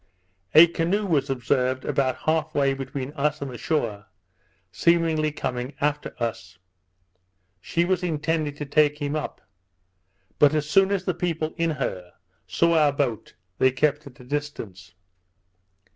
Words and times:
A 0.55 0.65
canoe 0.65 1.05
was 1.05 1.29
observed 1.29 1.85
about 1.85 2.17
half 2.25 2.55
way 2.55 2.73
between 2.73 3.11
us 3.13 3.39
and 3.39 3.51
the 3.51 3.57
shore, 3.59 4.07
seemingly 4.71 5.31
coming 5.31 5.75
after 5.79 6.15
us. 6.17 6.57
She 7.59 7.85
was 7.85 8.01
intended 8.01 8.55
to 8.57 8.65
take 8.65 8.97
him 8.97 9.15
up; 9.15 9.41
but 10.39 10.55
as 10.55 10.67
soon 10.67 10.91
as 10.91 11.05
the 11.05 11.13
people 11.13 11.53
in 11.55 11.69
her 11.69 12.13
saw 12.47 12.73
our 12.75 12.91
boat, 12.91 13.35
they 13.59 13.69
kept 13.69 14.07
at 14.07 14.19
a 14.19 14.23
distance. 14.23 14.95